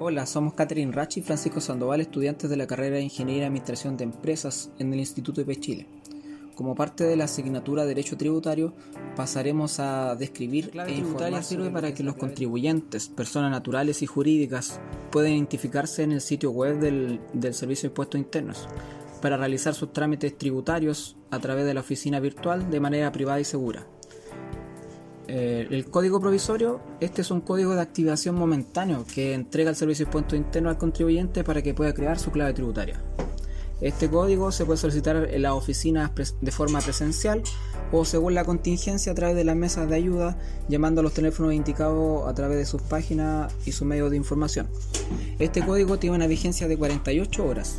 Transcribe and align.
Hola, 0.00 0.26
somos 0.26 0.54
Catherine 0.54 0.90
Rachi 0.90 1.20
y 1.20 1.22
Francisco 1.22 1.60
Sandoval, 1.60 2.00
estudiantes 2.00 2.50
de 2.50 2.56
la 2.56 2.66
carrera 2.66 2.96
de 2.96 3.02
Ingeniería 3.02 3.44
y 3.44 3.46
Administración 3.46 3.96
de 3.96 4.02
Empresas 4.02 4.72
en 4.80 4.92
el 4.92 4.98
Instituto 4.98 5.44
de 5.44 5.60
Chile. 5.60 5.86
Como 6.56 6.74
parte 6.74 7.04
de 7.04 7.14
la 7.14 7.24
asignatura 7.24 7.84
Derecho 7.84 8.16
Tributario, 8.16 8.74
pasaremos 9.14 9.78
a 9.78 10.16
describir 10.16 10.66
la 10.66 10.84
clave 10.84 10.94
tributaria 10.94 11.42
sirve 11.44 11.70
para 11.70 11.94
que 11.94 12.02
los 12.02 12.16
contribuyentes, 12.16 13.08
personas 13.08 13.52
naturales 13.52 14.02
y 14.02 14.06
jurídicas, 14.06 14.80
puedan 15.12 15.30
identificarse 15.30 16.02
en 16.02 16.10
el 16.10 16.20
sitio 16.20 16.50
web 16.50 16.80
del, 16.80 17.20
del 17.32 17.54
Servicio 17.54 17.88
de 17.88 17.92
Impuestos 17.92 18.20
Internos 18.20 18.68
para 19.22 19.36
realizar 19.36 19.74
sus 19.74 19.92
trámites 19.92 20.36
tributarios 20.36 21.16
a 21.30 21.38
través 21.38 21.66
de 21.66 21.74
la 21.74 21.80
oficina 21.80 22.18
virtual 22.18 22.68
de 22.68 22.80
manera 22.80 23.12
privada 23.12 23.38
y 23.38 23.44
segura. 23.44 23.86
Eh, 25.26 25.66
el 25.70 25.86
código 25.86 26.20
provisorio, 26.20 26.80
este 27.00 27.22
es 27.22 27.30
un 27.30 27.40
código 27.40 27.74
de 27.74 27.80
activación 27.80 28.34
momentáneo 28.34 29.06
que 29.14 29.32
entrega 29.32 29.70
el 29.70 29.76
Servicio 29.76 30.04
de 30.04 30.10
Impuestos 30.10 30.38
Internos 30.38 30.72
al 30.72 30.78
contribuyente 30.78 31.44
para 31.44 31.62
que 31.62 31.72
pueda 31.72 31.94
crear 31.94 32.18
su 32.18 32.30
clave 32.30 32.52
tributaria. 32.52 33.00
Este 33.80 34.08
código 34.08 34.52
se 34.52 34.64
puede 34.64 34.78
solicitar 34.78 35.28
en 35.30 35.42
las 35.42 35.52
oficinas 35.52 36.12
de 36.40 36.50
forma 36.50 36.80
presencial 36.80 37.42
o 37.90 38.04
según 38.04 38.34
la 38.34 38.44
contingencia 38.44 39.12
a 39.12 39.14
través 39.14 39.34
de 39.34 39.44
las 39.44 39.56
mesas 39.56 39.88
de 39.88 39.96
ayuda, 39.96 40.38
llamando 40.68 41.00
a 41.00 41.04
los 41.04 41.12
teléfonos 41.12 41.54
indicados 41.54 42.28
a 42.28 42.34
través 42.34 42.56
de 42.58 42.66
sus 42.66 42.82
páginas 42.82 43.52
y 43.66 43.72
sus 43.72 43.86
medios 43.86 44.10
de 44.10 44.16
información. 44.16 44.68
Este 45.38 45.64
código 45.64 45.98
tiene 45.98 46.16
una 46.16 46.26
vigencia 46.26 46.68
de 46.68 46.76
48 46.76 47.44
horas. 47.44 47.76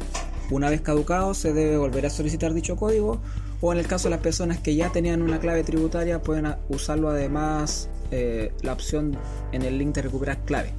Una 0.52 0.70
vez 0.70 0.82
caducado 0.82 1.34
se 1.34 1.54
debe 1.54 1.77
volver 1.77 2.05
a 2.05 2.10
solicitar 2.10 2.54
dicho 2.54 2.76
código 2.76 3.20
o 3.62 3.72
en 3.72 3.80
el 3.80 3.88
caso 3.88 4.05
de 4.05 4.12
las 4.12 4.22
personas 4.22 4.59
que 4.59 4.76
ya 4.76 4.91
tenían 4.91 5.22
una 5.22 5.40
clave 5.40 5.63
tributaria 5.63 6.22
pueden 6.22 6.54
usarlo 6.70 7.09
además 7.09 7.90
eh, 8.12 8.52
la 8.62 8.73
opción 8.73 9.18
en 9.52 9.63
el 9.63 9.77
link 9.77 9.96
de 9.96 10.04
recuperar 10.04 10.44
clave, 10.46 10.73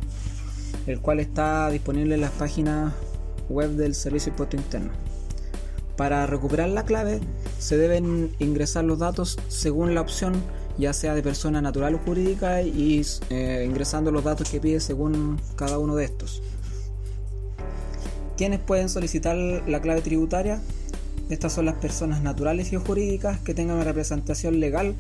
el 0.86 1.00
cual 1.00 1.20
está 1.20 1.70
disponible 1.70 2.14
en 2.14 2.20
las 2.20 2.32
páginas 2.32 2.92
web 3.48 3.70
del 3.70 3.94
Servicio 3.94 4.26
de 4.26 4.34
Impuesto 4.34 4.56
Interno. 4.56 4.92
Para 5.96 6.26
recuperar 6.26 6.68
la 6.68 6.84
clave 6.84 7.20
se 7.59 7.78
deben 7.78 8.30
ingresar 8.38 8.84
los 8.84 8.98
datos 8.98 9.38
según 9.48 9.95
la 9.95 10.02
opción 10.02 10.34
ya 10.79 10.92
sea 10.92 11.14
de 11.14 11.23
persona 11.23 11.62
natural 11.62 11.95
o 11.95 11.98
jurídica 11.98 12.62
y 12.62 13.04
eh, 13.30 13.64
ingresando 13.66 14.10
los 14.10 14.24
datos 14.24 14.51
que 14.51 14.60
pide 14.60 14.80
según 14.80 15.40
cada 15.56 15.79
uno 15.79 15.96
de 15.96 16.04
estos. 16.04 16.42
¿Quiénes 18.36 18.60
pueden 18.60 18.88
solicitar 18.88 19.36
la 19.36 19.80
clave 19.80 20.02
tributaria? 20.02 20.60
Estas 21.29 21.52
son 21.52 21.66
las 21.66 21.74
personas 21.74 22.23
naturales 22.23 22.73
y 22.73 22.77
jurídicas 22.77 23.41
que 23.41 23.55
tengan 23.55 23.82
representación 23.85 24.60
legal 24.60 24.95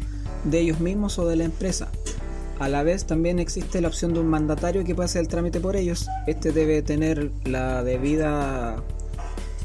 de 0.44 0.60
ellos 0.60 0.80
mismos 0.80 1.18
o 1.18 1.26
de 1.28 1.36
la 1.36 1.44
empresa. 1.44 1.88
A 2.58 2.68
la 2.68 2.82
vez 2.82 3.04
también 3.04 3.38
existe 3.38 3.80
la 3.80 3.88
opción 3.88 4.14
de 4.14 4.20
un 4.20 4.28
mandatario 4.28 4.82
que 4.82 4.96
hacer 5.02 5.20
el 5.20 5.28
trámite 5.28 5.60
por 5.60 5.76
ellos. 5.76 6.08
Este 6.26 6.52
debe 6.52 6.82
tener 6.82 7.30
la 7.44 7.84
debida 7.84 8.82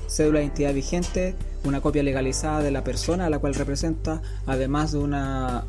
cédula 0.07 0.39
de 0.39 0.45
identidad 0.45 0.73
vigente, 0.73 1.35
una 1.63 1.79
copia 1.79 2.03
legalizada 2.03 2.61
de 2.61 2.71
la 2.71 2.83
persona 2.83 3.27
a 3.27 3.29
la 3.29 3.39
cual 3.39 3.55
representa, 3.55 4.21
además 4.45 4.91
de 4.91 4.97
una, 4.97 5.63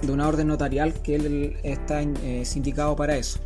de 0.00 0.12
una 0.12 0.28
orden 0.28 0.46
notarial 0.46 0.94
que 0.94 1.16
él 1.16 1.56
está 1.64 2.02
eh, 2.02 2.44
sindicado 2.44 2.94
para 2.94 3.16
eso. 3.16 3.40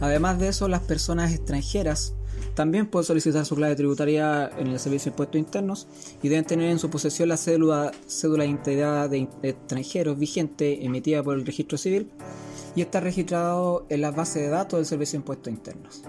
Además 0.00 0.38
de 0.38 0.48
eso, 0.48 0.68
las 0.68 0.82
personas 0.82 1.32
extranjeras 1.32 2.14
también 2.54 2.86
puede 2.86 3.04
solicitar 3.04 3.44
su 3.46 3.54
clave 3.54 3.76
tributaria 3.76 4.50
en 4.58 4.68
el 4.68 4.78
Servicio 4.78 5.10
de 5.10 5.14
Impuestos 5.14 5.38
Internos 5.38 5.86
y 6.22 6.28
deben 6.28 6.44
tener 6.44 6.70
en 6.70 6.78
su 6.78 6.90
posesión 6.90 7.28
la 7.28 7.36
cédula, 7.36 7.92
cédula 8.06 8.44
de 8.44 8.50
identidad 8.50 9.10
de 9.10 9.28
extranjeros 9.42 10.18
vigente 10.18 10.84
emitida 10.84 11.22
por 11.22 11.36
el 11.36 11.46
registro 11.46 11.78
civil 11.78 12.10
y 12.74 12.82
está 12.82 13.00
registrado 13.00 13.86
en 13.88 14.00
la 14.02 14.10
base 14.10 14.40
de 14.40 14.48
datos 14.48 14.78
del 14.78 14.86
Servicio 14.86 15.18
de 15.18 15.22
Impuestos 15.22 15.52
Internos. 15.52 16.02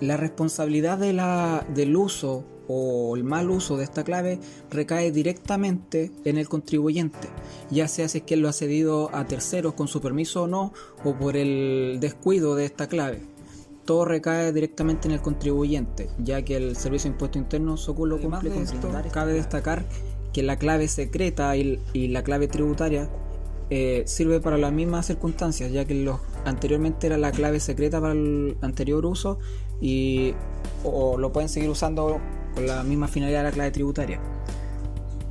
La 0.00 0.16
responsabilidad 0.16 0.98
del 0.98 1.96
uso 1.96 2.44
o 2.72 3.16
el 3.16 3.24
mal 3.24 3.50
uso 3.50 3.76
de 3.76 3.82
esta 3.82 4.04
clave 4.04 4.38
recae 4.70 5.10
directamente 5.10 6.12
en 6.24 6.38
el 6.38 6.48
contribuyente, 6.48 7.28
ya 7.68 7.88
sea 7.88 8.08
si 8.08 8.18
es 8.18 8.24
que 8.24 8.36
lo 8.36 8.48
ha 8.48 8.52
cedido 8.52 9.10
a 9.12 9.26
terceros 9.26 9.74
con 9.74 9.88
su 9.88 10.00
permiso 10.00 10.44
o 10.44 10.46
no, 10.46 10.72
o 11.04 11.14
por 11.14 11.36
el 11.36 11.98
descuido 12.00 12.54
de 12.54 12.66
esta 12.66 12.86
clave. 12.86 13.22
Todo 13.84 14.04
recae 14.04 14.52
directamente 14.52 15.08
en 15.08 15.14
el 15.14 15.20
contribuyente, 15.20 16.10
ya 16.18 16.42
que 16.42 16.56
el 16.56 16.76
Servicio 16.76 17.10
de 17.10 17.14
Impuesto 17.14 17.38
Interno 17.38 17.76
Soculo 17.76 18.20
cumple 18.20 18.50
con 18.50 18.62
esto, 18.62 18.88
Cabe 19.10 19.32
destacar 19.32 19.84
que 20.32 20.44
la 20.44 20.56
clave 20.56 20.86
secreta 20.86 21.56
y, 21.56 21.80
la 21.92 22.22
clave 22.22 22.46
tributaria 22.46 23.10
eh, 23.70 24.04
sirve 24.06 24.38
para 24.38 24.58
las 24.58 24.72
mismas 24.72 25.06
circunstancias, 25.06 25.72
ya 25.72 25.84
que 25.86 25.96
los, 25.96 26.20
anteriormente 26.44 27.08
era 27.08 27.18
la 27.18 27.32
clave 27.32 27.58
secreta 27.58 28.00
para 28.00 28.12
el 28.12 28.56
anterior 28.60 29.04
uso 29.06 29.40
y 29.80 30.34
o 30.84 31.18
lo 31.18 31.32
pueden 31.32 31.48
seguir 31.48 31.68
usando 31.68 32.20
con 32.54 32.66
la 32.66 32.82
misma 32.82 33.08
finalidad 33.08 33.40
de 33.40 33.44
la 33.44 33.52
clave 33.52 33.70
tributaria. 33.70 34.20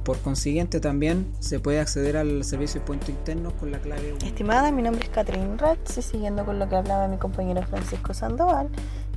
Por 0.04 0.18
consiguiente, 0.20 0.80
también 0.80 1.32
se 1.40 1.60
puede 1.60 1.80
acceder 1.80 2.18
al 2.18 2.44
servicio 2.44 2.76
de 2.76 2.80
impuestos 2.80 3.10
internos 3.10 3.54
con 3.54 3.72
la 3.72 3.80
clave. 3.80 4.16
Estimada, 4.26 4.72
mi 4.72 4.82
nombre 4.82 5.04
es 5.04 5.10
Catherine 5.10 5.58
Ratz 5.58 5.98
y 5.98 6.02
siguiendo 6.02 6.46
con 6.46 6.58
lo 6.58 6.68
que 6.68 6.78
hablaba 6.78 7.08
mi 7.08 7.18
compañero 7.18 7.62
Francisco 7.64 8.14
Sandoval, 8.14 8.70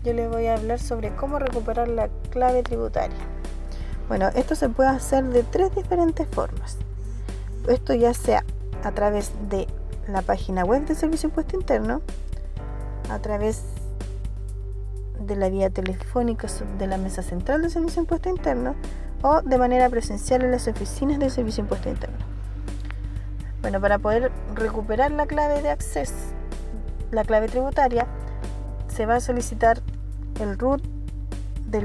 yo 0.04 0.12
les 0.12 0.28
voy 0.28 0.46
a 0.46 0.56
hablar 0.56 0.78
sobre 0.80 1.14
cómo 1.14 1.38
recuperar 1.38 1.88
la 1.88 2.08
clave 2.30 2.62
tributaria. 2.62 3.16
Bueno, 4.08 4.28
esto 4.34 4.54
se 4.54 4.68
puede 4.68 4.90
hacer 4.90 5.24
de 5.24 5.44
tres 5.44 5.74
diferentes 5.74 6.26
formas. 6.28 6.76
Esto 7.68 7.94
ya 7.94 8.12
sea 8.12 8.44
a 8.82 8.92
través 8.92 9.30
de 9.48 9.68
la 10.08 10.22
página 10.22 10.64
web 10.64 10.84
del 10.84 10.96
Servicio 10.96 11.28
de 11.28 11.32
Impuesto 11.32 11.56
Interno, 11.56 12.02
a 13.08 13.18
través 13.20 13.62
de 15.34 15.40
la 15.40 15.48
vía 15.48 15.70
telefónica 15.70 16.46
de 16.78 16.86
la 16.86 16.98
mesa 16.98 17.22
central 17.22 17.62
del 17.62 17.70
Servicio 17.70 17.96
de 17.96 18.00
Impuesto 18.02 18.28
Interno 18.28 18.74
o 19.22 19.40
de 19.40 19.58
manera 19.58 19.88
presencial 19.88 20.42
en 20.42 20.50
las 20.50 20.68
oficinas 20.68 21.18
del 21.18 21.30
Servicio 21.30 21.62
de 21.62 21.66
Impuesto 21.66 21.88
Interno. 21.88 22.16
Bueno, 23.62 23.80
para 23.80 23.98
poder 23.98 24.32
recuperar 24.54 25.10
la 25.12 25.26
clave 25.26 25.62
de 25.62 25.70
acceso, 25.70 26.14
la 27.10 27.24
clave 27.24 27.48
tributaria, 27.48 28.06
se 28.88 29.06
va 29.06 29.16
a 29.16 29.20
solicitar 29.20 29.80
el 30.40 30.58
root 30.58 30.82
de 31.66 31.80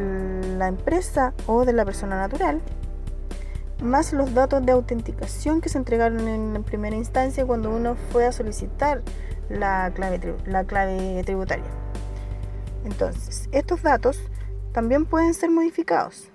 la 0.58 0.68
empresa 0.68 1.34
o 1.46 1.64
de 1.64 1.74
la 1.74 1.86
persona 1.86 2.18
natural, 2.18 2.62
más 3.82 4.12
los 4.12 4.34
datos 4.34 4.66
de 4.66 4.72
autenticación 4.72 5.62
que 5.62 5.70
se 5.70 5.78
entregaron 5.78 6.28
en 6.28 6.64
primera 6.64 6.96
instancia 6.96 7.46
cuando 7.46 7.70
uno 7.70 7.96
fue 8.12 8.26
a 8.26 8.32
solicitar 8.32 9.04
la 9.50 9.92
clave, 9.94 10.36
la 10.46 10.64
clave 10.64 11.22
tributaria. 11.24 11.66
Entonces, 12.88 13.50
estos 13.52 13.82
datos 13.82 14.18
también 14.72 15.06
pueden 15.06 15.34
ser 15.34 15.50
modificados. 15.50 16.30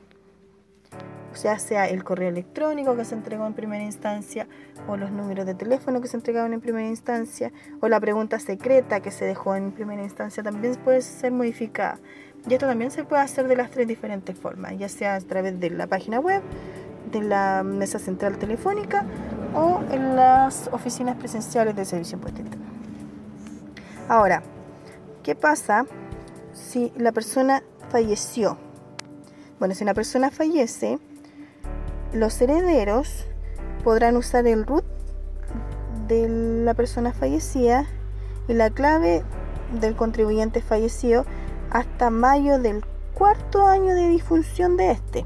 O 1.32 1.34
sea, 1.34 1.58
sea 1.58 1.88
el 1.88 2.04
correo 2.04 2.28
electrónico 2.28 2.94
que 2.94 3.06
se 3.06 3.14
entregó 3.14 3.46
en 3.46 3.54
primera 3.54 3.82
instancia, 3.82 4.46
o 4.86 4.98
los 4.98 5.10
números 5.10 5.46
de 5.46 5.54
teléfono 5.54 6.02
que 6.02 6.08
se 6.08 6.18
entregaron 6.18 6.52
en 6.52 6.60
primera 6.60 6.86
instancia, 6.86 7.50
o 7.80 7.88
la 7.88 7.98
pregunta 8.00 8.38
secreta 8.38 9.00
que 9.00 9.10
se 9.10 9.24
dejó 9.24 9.56
en 9.56 9.72
primera 9.72 10.02
instancia, 10.02 10.42
también 10.42 10.74
puede 10.76 11.00
ser 11.00 11.32
modificada. 11.32 11.98
Y 12.46 12.52
esto 12.52 12.66
también 12.66 12.90
se 12.90 13.04
puede 13.04 13.22
hacer 13.22 13.48
de 13.48 13.56
las 13.56 13.70
tres 13.70 13.88
diferentes 13.88 14.38
formas, 14.38 14.76
ya 14.76 14.90
sea 14.90 15.14
a 15.14 15.20
través 15.20 15.58
de 15.58 15.70
la 15.70 15.86
página 15.86 16.20
web, 16.20 16.42
de 17.10 17.22
la 17.22 17.62
mesa 17.64 17.98
central 17.98 18.36
telefónica 18.36 19.06
o 19.54 19.80
en 19.90 20.16
las 20.16 20.69
oficinas 20.70 21.16
presenciales 21.16 21.74
del 21.74 21.86
Servicio 21.86 22.16
Impuesto 22.16 22.42
Ahora, 24.08 24.42
¿qué 25.22 25.34
pasa 25.34 25.86
si 26.52 26.92
la 26.96 27.12
persona 27.12 27.62
falleció. 27.90 28.58
Bueno, 29.58 29.74
si 29.74 29.84
una 29.84 29.94
persona 29.94 30.30
fallece, 30.30 30.98
los 32.12 32.40
herederos 32.40 33.26
podrán 33.84 34.16
usar 34.16 34.46
el 34.46 34.66
root 34.66 34.84
de 36.08 36.28
la 36.28 36.74
persona 36.74 37.12
fallecida 37.12 37.86
y 38.49 38.54
la 38.54 38.70
clave 38.70 39.22
del 39.81 39.96
contribuyente 39.96 40.60
fallecido 40.60 41.25
hasta 41.70 42.10
mayo 42.10 42.58
del 42.58 42.84
cuarto 43.14 43.66
año 43.66 43.94
de 43.94 44.08
disfunción 44.08 44.76
de 44.76 44.90
este. 44.90 45.25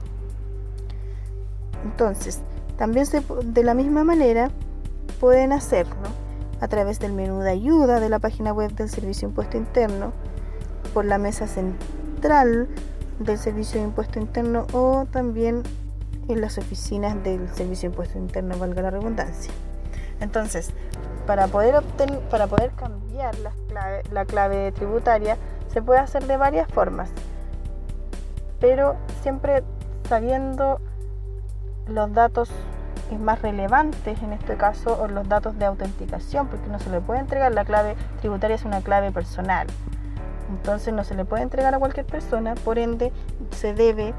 Entonces, 1.85 2.43
también 2.77 3.07
se, 3.07 3.23
de 3.45 3.63
la 3.63 3.75
misma 3.75 4.05
manera 4.05 4.51
pueden 5.19 5.53
hacerlo 5.53 6.09
a 6.61 6.69
través 6.69 6.99
del 7.01 7.13
menú 7.13 7.41
de 7.41 7.51
ayuda 7.51 8.01
de 8.01 8.09
la 8.09 8.19
página 8.19 8.53
web 8.53 8.73
del 8.75 8.89
Servicio 8.89 9.29
Impuesto 9.29 9.57
Interno 9.57 10.13
por 10.97 11.05
la 11.05 11.19
mesa 11.19 11.47
central 11.47 12.69
del 13.19 13.37
Servicio 13.37 13.79
de 13.79 13.87
Impuesto 13.89 14.19
Interno 14.19 14.67
o 14.73 15.05
también 15.05 15.63
en 16.27 16.41
las 16.41 16.57
oficinas 16.57 17.23
del 17.23 17.51
Servicio 17.51 17.91
de 17.91 17.93
Impuesto 17.93 18.17
Interno, 18.17 18.57
valga 18.57 18.81
la 18.81 18.89
redundancia. 18.89 19.53
Entonces, 20.21 20.71
para 21.27 21.49
poder 21.49 21.75
obtener, 21.75 22.19
para 22.31 22.47
poder 22.47 22.71
cambiar 22.71 23.39
la 23.41 23.53
clave, 23.69 24.03
la 24.11 24.25
clave 24.25 24.73
tributaria 24.73 25.37
se 25.71 25.83
puede 25.83 26.01
hacer 26.01 26.27
de 26.27 26.39
varias 26.39 26.67
formas, 26.67 27.11
pero 28.59 28.97
siempre 29.21 29.65
sabiendo 30.09 30.81
los 31.89 32.11
datos 32.15 32.49
más 33.21 33.43
relevantes 33.43 34.23
en 34.23 34.33
este 34.33 34.57
caso 34.57 34.99
o 34.99 35.09
los 35.09 35.29
datos 35.29 35.59
de 35.59 35.67
autenticación, 35.67 36.49
porque 36.49 36.69
no 36.69 36.79
se 36.79 36.89
le 36.89 37.03
puede 37.03 37.21
entregar 37.21 37.53
la 37.53 37.67
clave 37.67 37.97
tributaria, 38.23 38.57
es 38.57 38.65
una 38.65 38.81
clave 38.81 39.13
personal. 39.13 39.67
Entonces 40.51 40.93
no 40.95 41.05
se 41.05 41.15
le 41.15 41.25
puede 41.25 41.43
entregar 41.43 41.75
a 41.75 41.79
cualquier 41.79 42.07
persona, 42.07 42.55
por 42.55 42.79
ende 42.79 43.13
se 43.51 43.75
debe 43.75 44.15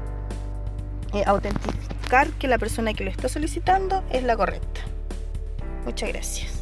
eh, 1.14 1.22
autenticar 1.26 2.28
que 2.38 2.48
la 2.48 2.58
persona 2.58 2.92
que 2.94 3.04
lo 3.04 3.10
está 3.10 3.28
solicitando 3.28 4.02
es 4.10 4.22
la 4.22 4.36
correcta. 4.36 4.80
Muchas 5.84 6.10
gracias. 6.10 6.57